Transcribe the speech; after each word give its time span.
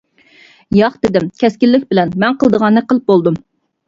-ياق 0.77 0.95
دېدىم 1.05 1.27
كەسكىنلىك 1.41 1.85
بىلەن، 1.91 2.13
مەن 2.23 2.39
قىلىدىغاننى 2.45 2.83
قىلىپ 2.89 3.13
بولدۇم. 3.13 3.39